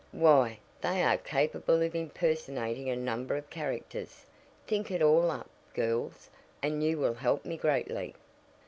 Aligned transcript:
Why, 0.13 0.57
they 0.81 1.03
are 1.03 1.17
capable 1.19 1.83
of 1.83 1.93
impersonating 1.93 2.89
a 2.89 2.95
number 2.95 3.35
of 3.35 3.51
characters. 3.51 4.25
Think 4.65 4.89
it 4.89 4.99
all 5.03 5.29
up, 5.29 5.47
girls, 5.75 6.27
and 6.63 6.83
you 6.83 6.97
will 6.97 7.13
help 7.13 7.45
me 7.45 7.55
greatly. 7.55 8.15